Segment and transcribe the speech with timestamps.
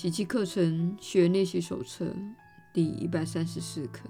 [0.00, 2.10] 奇迹课程学练习手册
[2.72, 4.08] 第一百三十四课。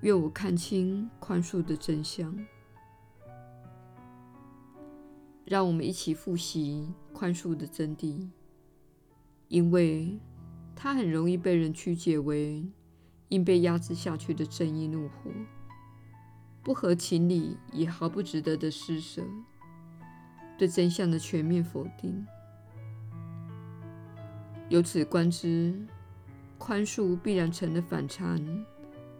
[0.00, 2.34] 愿我看清宽恕的真相。
[5.44, 8.26] 让我们一起复习宽恕的真谛，
[9.48, 10.18] 因为
[10.74, 12.66] 它很容易被人曲解为
[13.28, 15.30] 应被压制下去的正义怒火，
[16.62, 19.22] 不合情理也毫不值得的施舍，
[20.56, 22.26] 对真相的全面否定。
[24.70, 25.74] 由此观之，
[26.58, 28.40] 宽恕必然成了反常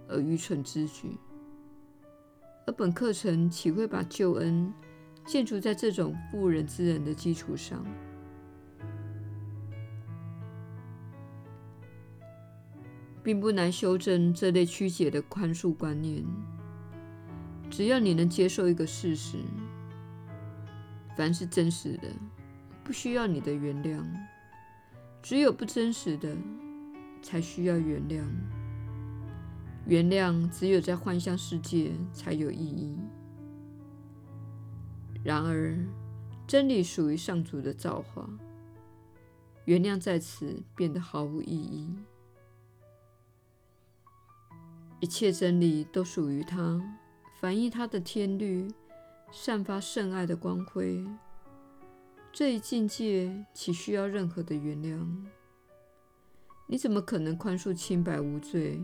[0.09, 1.19] 而愚蠢之举，
[2.67, 4.73] 而本课程岂会把救恩
[5.27, 7.85] 建筑在这种妇人之仁的基础上？
[13.23, 16.25] 并不难修正这类曲解的宽恕观念。
[17.71, 19.39] 只要你能接受一个事实：
[21.17, 22.09] 凡是真实的，
[22.83, 24.05] 不需要你的原谅。
[25.25, 26.37] 只有不真实的，
[27.23, 28.23] 才需要原谅。
[29.87, 32.95] 原谅只有在幻象世界才有意义。
[35.25, 35.79] 然而，
[36.47, 38.29] 真理属于上主的造化，
[39.65, 41.97] 原谅在此变得毫无意义。
[45.01, 46.83] 一切真理都属于他，
[47.41, 48.71] 反映他的天律，
[49.33, 51.03] 散发圣爱的光辉。
[52.37, 55.07] 这一境界岂需要任何的原谅？
[56.67, 58.83] 你怎么可能宽恕清白无罪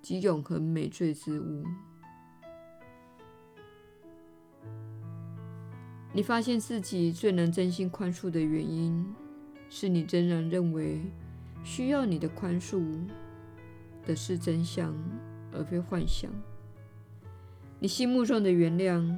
[0.00, 1.64] 及永恒美罪之物？
[6.12, 9.04] 你发现自己最能真心宽恕的原因，
[9.68, 11.00] 是你仍然认为
[11.64, 13.04] 需要你的宽恕
[14.04, 14.94] 的是真相，
[15.52, 16.30] 而非幻想。
[17.80, 19.12] 你心目中的原谅，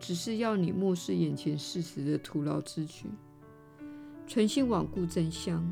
[0.00, 3.06] 只是要你漠视眼前事实的徒劳之举，
[4.26, 5.62] 存心罔顾真相。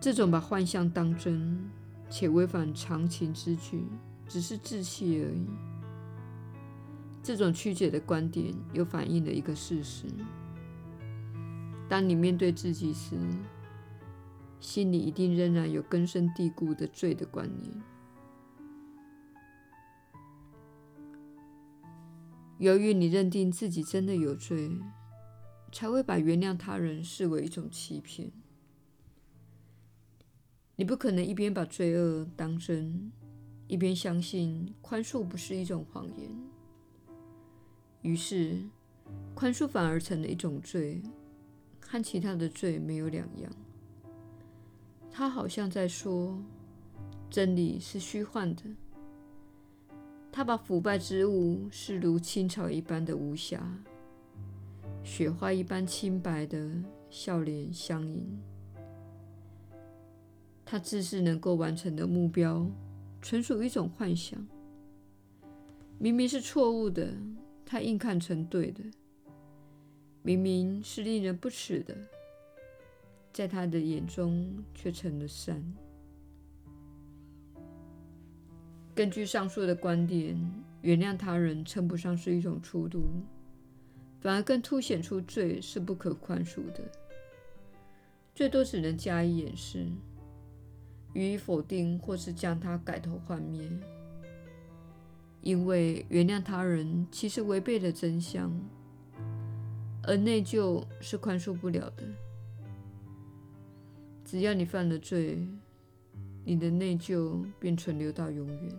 [0.00, 1.70] 这种把幻象当真
[2.10, 3.84] 且违反常情之举，
[4.28, 5.46] 只是志气而已。
[7.22, 10.06] 这种曲解的观点又反映了一个事实：
[11.88, 13.16] 当你面对自己时，
[14.60, 17.72] 心里一定仍然有根深蒂固的罪的观念。
[22.64, 24.70] 由于你认定自己真的有罪，
[25.70, 28.32] 才会把原谅他人视为一种欺骗。
[30.76, 33.12] 你不可能一边把罪恶当真，
[33.68, 36.30] 一边相信宽恕不是一种谎言。
[38.00, 38.62] 于是，
[39.34, 41.02] 宽恕反而成了一种罪，
[41.82, 43.52] 和其他的罪没有两样。
[45.12, 46.42] 他好像在说，
[47.28, 48.62] 真理是虚幻的。
[50.36, 53.64] 他把腐败之物视如青草一般的无瑕，
[55.04, 56.68] 雪花一般清白的
[57.08, 58.42] 笑脸相迎。
[60.64, 62.68] 他自视能够完成的目标，
[63.22, 64.44] 纯属一种幻想。
[66.00, 67.14] 明明是错误的，
[67.64, 68.82] 他硬看成对的；
[70.24, 71.96] 明明是令人不齿的，
[73.32, 75.62] 在他的眼中却成了善。
[78.94, 80.38] 根据上述的观点，
[80.82, 83.02] 原谅他人称不上是一种出度，
[84.20, 86.80] 反而更凸显出罪是不可宽恕的，
[88.36, 89.86] 最多只能加以掩饰，
[91.12, 93.68] 予以否定，或是将它改头换面。
[95.42, 98.50] 因为原谅他人其实违背了真相，
[100.04, 102.04] 而内疚是宽恕不了的。
[104.24, 105.46] 只要你犯了罪，
[106.44, 108.72] 你的内疚便存留到永远。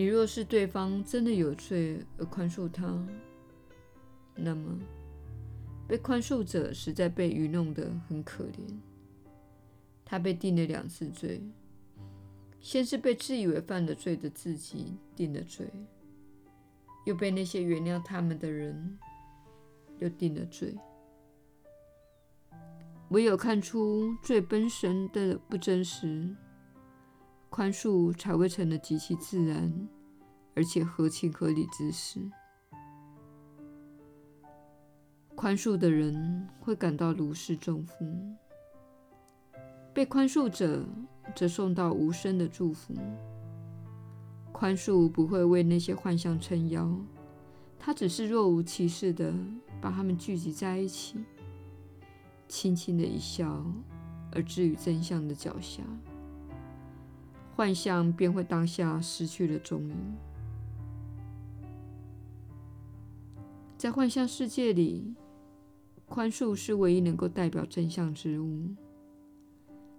[0.00, 3.06] 你若是对方真的有罪而宽恕他，
[4.34, 4.78] 那么
[5.86, 8.78] 被宽恕者实在被愚弄得很可怜。
[10.02, 11.42] 他被定了两次罪，
[12.60, 15.70] 先是被自以为犯了罪的自己定了罪，
[17.04, 18.98] 又被那些原谅他们的人
[19.98, 20.74] 又定了罪。
[23.10, 26.34] 唯有看出罪本身的不真实，
[27.50, 29.70] 宽恕才会成了极其自然
[30.60, 32.20] 而且合情合理之事。
[35.34, 38.04] 宽恕的人会感到如释重负，
[39.94, 40.84] 被宽恕者
[41.34, 42.94] 则受到无声的祝福。
[44.52, 46.94] 宽恕不会为那些幻象撑腰，
[47.78, 49.32] 它只是若无其事地
[49.80, 51.24] 把它们聚集在一起。
[52.48, 53.64] 轻轻的一笑，
[54.30, 55.82] 而置于真相的脚下，
[57.56, 59.96] 幻象便会当下失去了踪影。
[63.80, 65.14] 在幻象世界里，
[66.04, 68.68] 宽恕是唯一能够代表真相之物。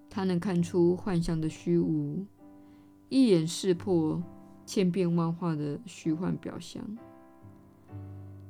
[0.08, 2.24] 它能看出幻象的虚无，
[3.10, 4.22] 一眼识破
[4.68, 6.96] 千变万化的虚幻表象。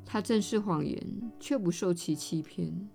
[0.06, 2.90] 它正视谎言，却不受其欺骗。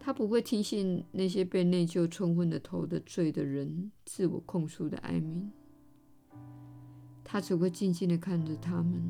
[0.00, 5.48] 他不会听信那些被内疚冲昏了头的罪的人自我控诉的哀鸣，
[7.22, 9.00] 他只会静静的看着他们，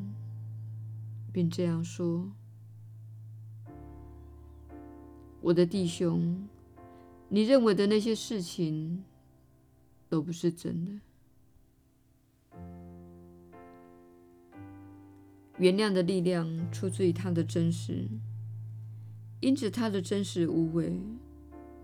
[1.31, 2.31] 并这样说
[5.41, 6.47] ：“我的弟兄，
[7.29, 9.03] 你认为的那些事情
[10.09, 10.91] 都不是真的。
[15.57, 18.07] 原谅的力量出自于他的真实。”
[19.41, 20.93] 因此，他的真实无伪，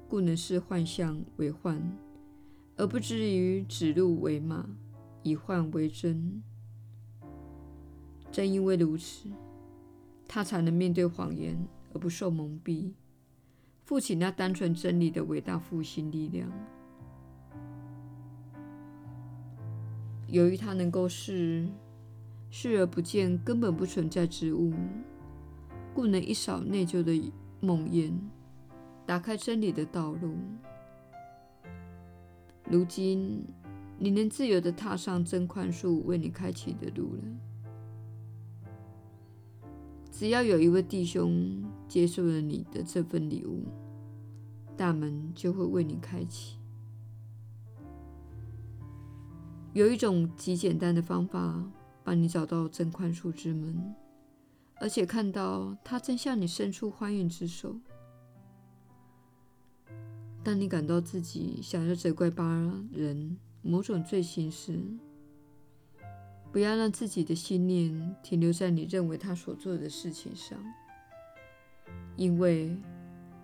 [0.07, 1.81] 故能视幻象为幻，
[2.75, 4.69] 而不至于指鹿为马，
[5.23, 6.43] 以幻为真。
[8.37, 9.27] 正因为如此，
[10.27, 11.57] 他才能面对谎言
[11.91, 12.91] 而不受蒙蔽，
[13.83, 16.47] 负起那单纯真理的伟大复兴力量。
[20.27, 21.67] 由于他能够视
[22.51, 24.71] 视而不见根本不存在之物，
[25.95, 28.13] 故能一扫内疚的梦魇，
[29.07, 30.35] 打开真理的道路。
[32.69, 33.43] 如今，
[33.97, 37.23] 你能自由地踏上真宽恕为你开启的路了。
[40.17, 43.65] 只要有一位弟兄接受了你的这份礼物，
[44.75, 46.57] 大门就会为你开启。
[49.73, 51.63] 有一种极简单的方法，
[52.03, 53.93] 帮你找到真宽恕之门。
[54.79, 57.75] 而且看到他正向你伸出欢迎之手。
[60.43, 64.79] 当你感到自己想要责怪他人某种罪行时，
[66.51, 70.57] 不要让自己的心念停留在你认为他所做的事情上，
[72.15, 72.75] 因为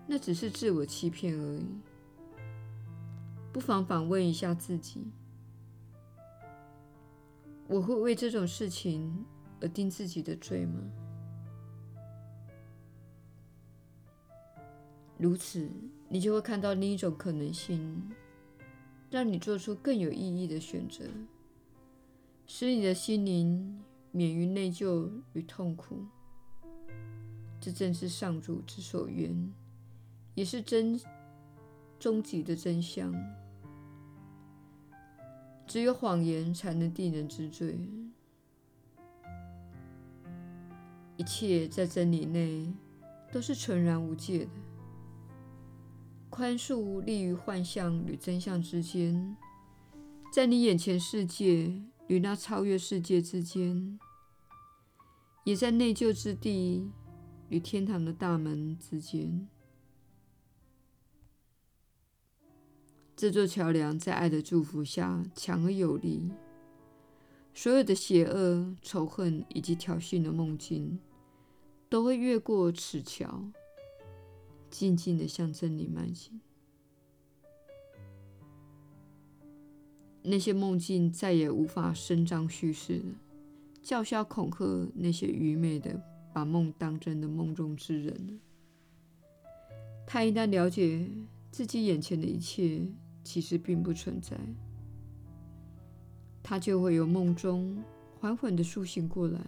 [0.06, 1.66] 那只是自我欺骗而已。
[3.52, 5.12] 不妨反问一下自己：
[7.68, 9.24] 我会为这种事情
[9.60, 10.80] 而定自己的罪吗？
[15.16, 15.70] 如此，
[16.08, 18.10] 你就会看到另一种可能性，
[19.08, 21.04] 让你做出更有意义的选择，
[22.46, 26.04] 使你的心灵免于内疚与痛苦。
[27.60, 29.52] 这正是上主之所愿，
[30.34, 31.00] 也是真
[31.98, 33.14] 终极的真相。
[35.66, 37.78] 只有谎言才能定人之罪，
[41.16, 42.70] 一切在真理内
[43.32, 44.50] 都是纯然无界的。
[46.28, 49.34] 宽恕立于幻象与真相之间，
[50.30, 51.72] 在你眼前世界
[52.06, 53.98] 与那超越世界之间，
[55.44, 56.90] 也在内疚之地
[57.48, 59.48] 与天堂的大门之间。
[63.16, 66.30] 这座桥梁在爱的祝福下强而有力，
[67.54, 70.98] 所有的邪恶、仇恨以及挑衅的梦境
[71.88, 73.44] 都会越过此桥。
[74.68, 76.40] 静静地向真理迈进。
[80.26, 83.04] 那些梦境再也无法声张叙事了，
[83.82, 86.00] 叫嚣恐吓那些愚昧的
[86.32, 88.40] 把梦当真的梦中之人。
[90.06, 91.06] 他一旦了解
[91.50, 92.80] 自己眼前的一切
[93.22, 94.36] 其实并不存在，
[96.42, 97.84] 他就会由梦中
[98.18, 99.40] 缓缓的苏醒过来。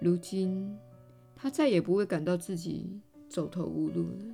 [0.00, 0.76] 如今，
[1.36, 3.00] 他再也不会感到自己。
[3.28, 4.24] 走投无路了，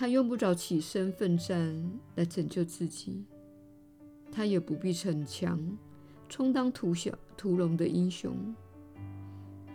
[0.00, 1.76] 他用不着起身奋战
[2.14, 3.22] 来拯救自己，
[4.32, 5.60] 他也不必逞强
[6.26, 8.34] 充当屠小屠龙的英雄，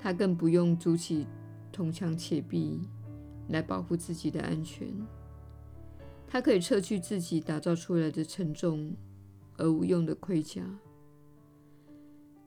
[0.02, 1.28] 他更不用筑起
[1.72, 2.82] 铜墙铁壁
[3.50, 4.88] 来保护自己的安全，
[6.26, 8.96] 他可以撤去自己打造出来的沉重
[9.58, 10.64] 而无用的盔甲。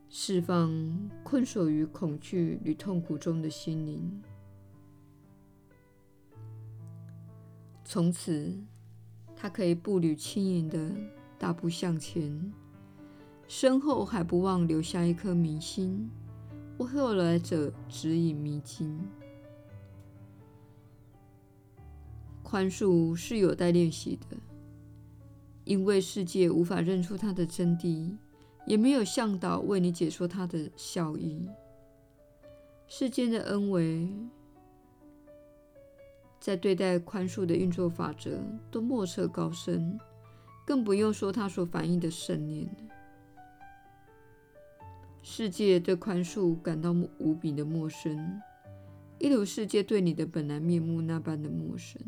[0.08, 0.68] 释放
[1.22, 4.20] 困锁于恐惧与痛苦中的心灵。
[7.90, 8.54] 从此，
[9.34, 10.94] 他可以步履轻盈的
[11.38, 12.52] 大步向前，
[13.46, 16.10] 身后还不忘留下一颗明星，
[16.76, 19.00] 为后来者指引迷津。
[22.42, 24.36] 宽恕是有待练习的，
[25.64, 28.14] 因为世界无法认出它的真谛。
[28.66, 31.48] 也没有向导为你解说它的效益。
[32.86, 34.06] 世间的恩为，
[36.48, 39.98] 在对待宽恕的运作法则都莫测高深，
[40.64, 42.66] 更不用说它所反映的圣念。
[45.22, 48.40] 世界对宽恕感到无比的陌生，
[49.18, 52.00] 一如世界对你的本来面目那般的陌生。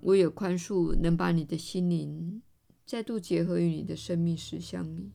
[0.00, 2.40] 唯有宽恕能把你的心灵
[2.86, 5.12] 再度结合于你的生命实相里。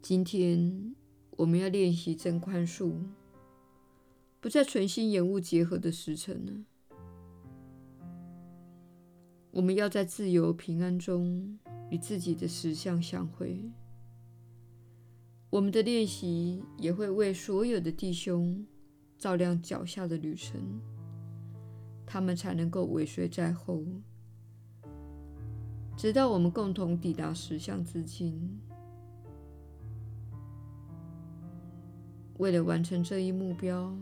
[0.00, 0.91] 今天
[1.36, 2.92] 我们要练习真宽恕，
[4.40, 6.52] 不再存心延误结合的时辰了。
[9.50, 11.58] 我们要在自由平安中
[11.90, 13.70] 与自己的实相相会。
[15.50, 18.66] 我们的练习也会为所有的弟兄
[19.18, 20.80] 照亮脚下的旅程，
[22.06, 23.84] 他们才能够尾随在后，
[25.96, 28.58] 直到我们共同抵达实相之境。
[32.38, 33.96] 为了完成这一目标，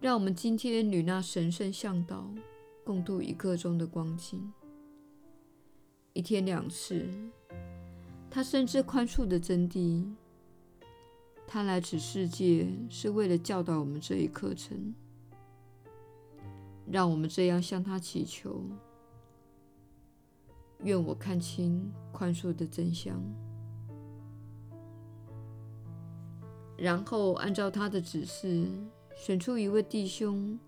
[0.00, 2.30] 让我们今天与那神圣向导。
[2.82, 4.52] 共度一刻钟的光景，
[6.12, 7.06] 一天两次。
[8.28, 10.10] 他深知宽恕的真谛。
[11.46, 14.92] 他来此世界是为了教导我们这一课程。
[16.90, 18.64] 让我们这样向他祈求：
[20.82, 23.22] 愿我看清宽恕的真相，
[26.80, 28.66] 然后按照他的指示，
[29.14, 30.58] 选出一位弟兄。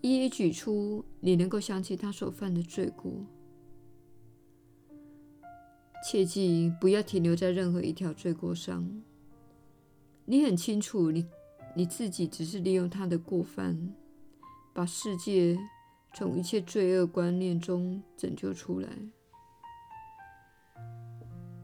[0.00, 3.10] 一一举出你能够想起他所犯的罪过，
[6.04, 9.02] 切记不要停留在任何一条罪过上。
[10.26, 11.26] 你很清楚你，
[11.74, 13.94] 你自己只是利用他的过犯，
[14.74, 15.58] 把世界
[16.14, 18.90] 从一切罪恶观念中拯救出来。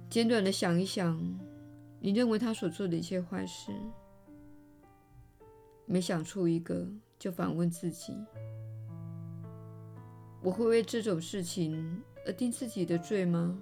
[0.08, 1.38] 简短的想一想，
[2.00, 3.72] 你认为他所做的一切坏事，
[5.86, 6.88] 每想出一个。
[7.18, 8.16] 就反问自己：
[10.40, 13.58] 我会为这种事情而定自己的罪吗？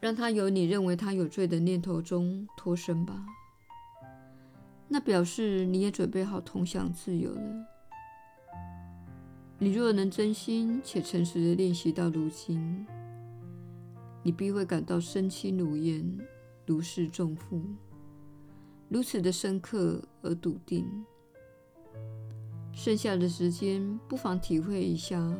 [0.00, 3.24] 让他由你认为他有罪的念头中脱身吧。
[4.88, 7.66] 那表示你也准备好同享自由了。
[9.60, 12.84] 你若能真心且诚实地练习到如今，
[14.22, 16.18] 你必会感到身轻如燕，
[16.66, 17.62] 如释重负。
[18.88, 20.84] 如此的深刻而笃定，
[22.72, 25.36] 剩下的时间不妨体会一下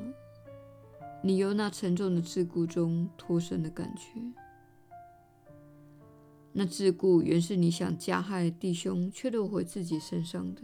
[1.22, 4.20] 你由那沉重的桎梏中脱身的感觉。
[6.52, 10.62] 那桎梏原是你想加害弟兄，却落回自己身上的。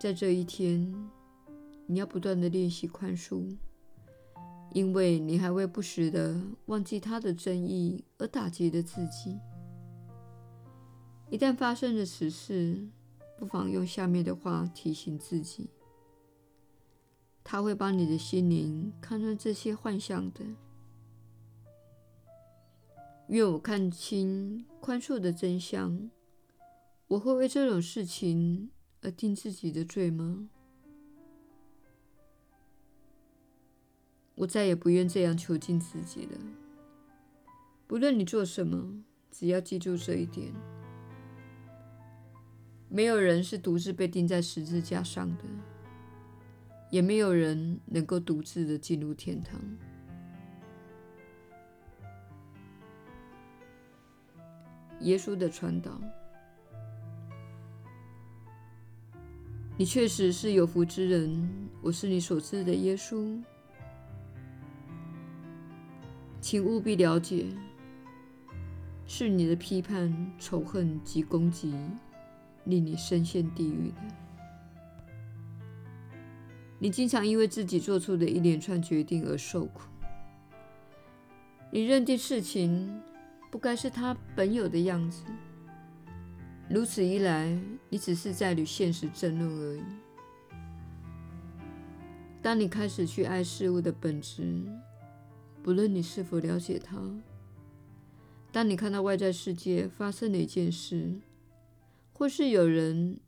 [0.00, 1.10] 在这一天，
[1.86, 3.56] 你要不断的练习宽恕。
[4.74, 9.38] 因为你还会不时地忘记他的真意而打击了自己。
[11.30, 12.88] 一旦发生了此事，
[13.38, 15.68] 不妨用下面的话提醒自己：
[17.44, 20.44] 他会把你的心灵看穿这些幻象的。
[23.28, 26.10] 愿我看清宽恕的真相，
[27.08, 30.50] 我会为这种事情而定自己的罪吗？
[34.42, 36.36] 我再也不愿这样囚禁自己了。
[37.86, 40.52] 不论你做什么，只要记住这一点：
[42.88, 45.44] 没有人是独自被钉在十字架上的，
[46.90, 49.60] 也没有人能够独自的进入天堂。
[55.02, 56.00] 耶稣的传导，
[59.78, 61.48] 你确实是有福之人。
[61.80, 63.40] 我是你所知的耶稣。
[66.52, 67.46] 请务必了解，
[69.06, 71.74] 是你的批判、仇恨及攻击，
[72.64, 74.02] 令你深陷地狱的。
[76.78, 79.88] 你经常因为自己做出的一连串决定而受苦。
[81.70, 83.00] 你认定事情
[83.50, 85.24] 不该是它本有的样子，
[86.68, 89.82] 如此一来，你只是在与现实争论而已。
[92.42, 94.66] 当你开始去爱事物的本质，
[95.62, 97.00] 不论你是否了解它，
[98.50, 101.20] 当你看到外在世界发生了一件事，
[102.12, 103.20] 或是有人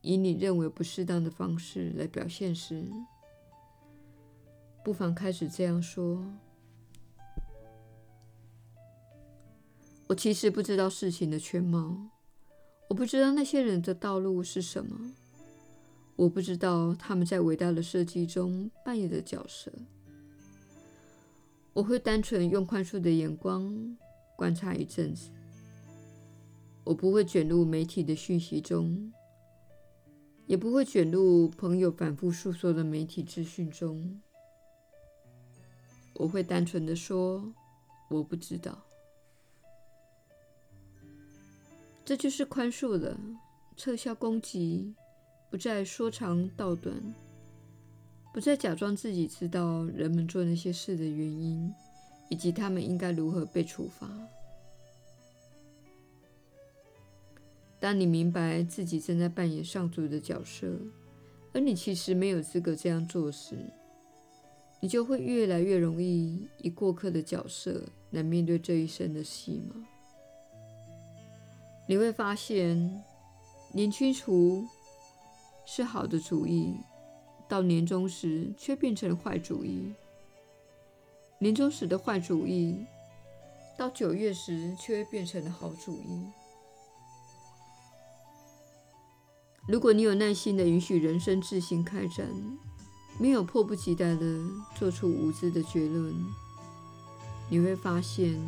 [0.00, 2.84] 以你认为不适当的方式来表现时，
[4.84, 6.24] 不妨开始这样说
[10.08, 11.96] ：“我其实不知道事情的全貌，
[12.88, 15.12] 我不知道那些人的道路是什么，
[16.16, 19.72] 我不知道他们在伟大的设计中扮演的角色。”
[21.78, 23.96] 我会单纯用宽恕的眼光
[24.36, 25.30] 观察一阵子，
[26.82, 29.12] 我不会卷入媒体的讯息中，
[30.46, 34.20] 也不会卷入朋友反复诉说的媒体资讯中。
[36.14, 37.54] 我会单纯的说
[38.10, 38.76] ：“我不知道。”
[42.04, 43.16] 这就是宽恕了，
[43.76, 44.96] 撤销攻击，
[45.48, 46.92] 不再说长道短，
[48.32, 51.72] 不再假装自己知道人们做那些事的原因，
[52.28, 54.08] 以及他们应该如何被处罚。
[57.80, 60.68] 当你明白自己正在扮演上主的角色，
[61.52, 63.56] 而你其实没有资格这样做时，
[64.80, 69.74] 你就会越来越容易以过客的角色来面对这一生的戏码。
[71.88, 73.02] 你会发现，
[73.72, 74.66] 年轻除
[75.64, 76.74] 是好的主意，
[77.48, 79.94] 到年终时却变成了坏主意；
[81.38, 82.84] 年终时的坏主意，
[83.76, 86.26] 到九月时却变成了好主意。
[89.66, 92.26] 如果你有耐心地允许人生自行开展，
[93.18, 94.42] 没有迫不及待地
[94.76, 96.14] 做出无知的结论，
[97.50, 98.38] 你会发现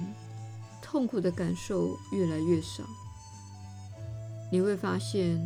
[0.81, 2.85] 痛苦的感受越来越少。
[4.53, 5.39] 你会发现，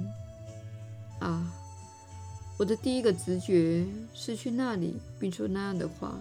[1.21, 1.53] 啊，
[2.57, 3.85] 我的第一个直觉
[4.15, 6.15] 是去那里并说那样的话，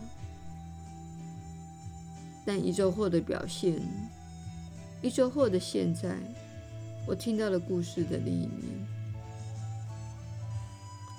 [2.44, 3.80] 但一周后的表现，
[5.02, 6.18] 一周后的现在，
[7.08, 8.94] 我听到了故事的另一面。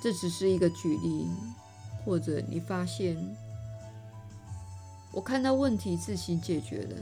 [0.03, 1.29] 这只是一个举例，
[2.05, 3.17] 或者你发现，
[5.13, 6.97] 我看到问题自行解决了。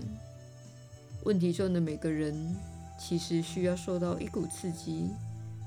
[1.25, 2.55] 问题中的每个人
[2.99, 5.09] 其实需要受到一股刺激，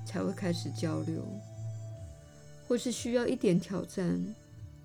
[0.06, 1.26] 才会开始交流，
[2.68, 4.36] 或是需要一点挑战，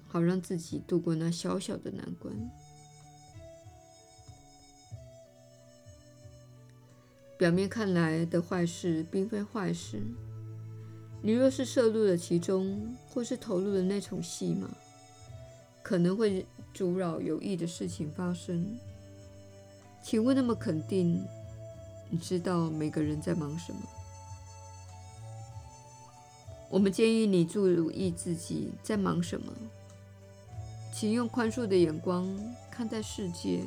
[0.07, 2.35] 好让自己度过那小小的难关。
[7.39, 10.03] 表面看来的坏事，并非坏事。
[11.23, 14.69] 你若是涉入了其中，或是投入了那场戏码，
[15.83, 18.79] 可能会阻扰有益的事情发生。
[20.03, 21.23] 请问那么肯定，
[22.11, 23.81] 你知道每个人在忙什么？
[26.71, 29.53] 我们建议你注意自己在忙什么，
[30.95, 32.27] 请用宽恕的眼光
[32.71, 33.65] 看待世界，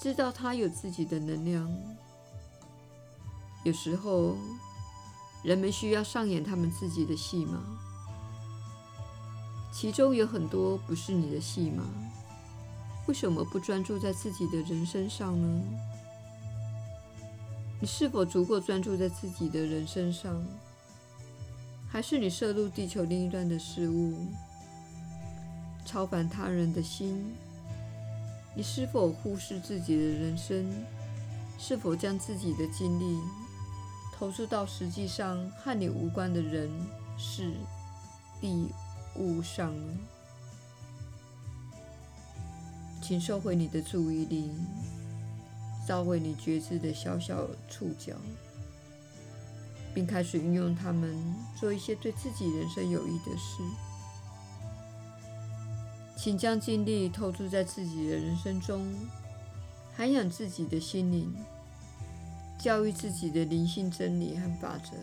[0.00, 1.68] 知道它有自己的能量。
[3.64, 4.36] 有时候。
[5.42, 7.62] 人们需要上演他们自己的戏码，
[9.72, 11.84] 其中有很多不是你的戏码。
[13.06, 15.62] 为什么不专注在自己的人生上呢？
[17.80, 20.44] 你是否足够专注在自己的人生上？
[21.88, 24.14] 还是你涉入地球另一端的事物，
[25.84, 27.34] 超凡他人的心？
[28.54, 30.66] 你是否忽视自己的人生？
[31.58, 33.18] 是否将自己的精力
[34.14, 36.70] 投注到实际上和你无关的人、
[37.16, 37.54] 事、
[38.42, 38.70] 地、
[39.14, 39.94] 物上了，
[43.00, 44.50] 请收回你的注意力，
[45.88, 48.14] 召回你觉知的小小触角，
[49.96, 51.16] 并开始运用它们
[51.58, 53.62] 做一些对自己人生有益的事。
[56.18, 58.94] 请将精力投注在自己的人生中，
[59.96, 61.34] 涵养自己的心灵。
[62.58, 64.96] 教育自己的灵性真理和法则，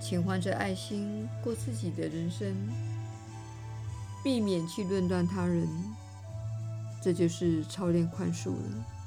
[0.00, 2.52] 请怀着爱心过自己的人生，
[4.24, 5.68] 避免去论断他人。
[7.00, 8.97] 这就是操练宽恕了。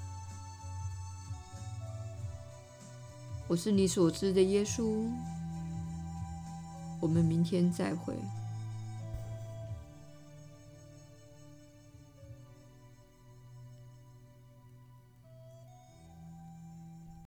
[3.52, 5.10] 我是你所知的耶稣。
[7.02, 8.16] 我们明天再会。